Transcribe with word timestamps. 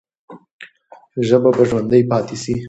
ژبه 1.27 1.49
به 1.55 1.63
ژوندۍ 1.69 2.03
پاتې 2.11 2.35
سي. 2.43 2.53